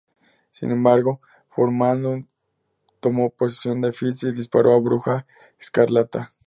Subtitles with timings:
[0.49, 1.21] Sin embargo,
[1.55, 2.25] Dormammu
[2.99, 5.27] tomó posesión de Fitz y disparó a Bruja
[5.59, 6.31] Escarlata.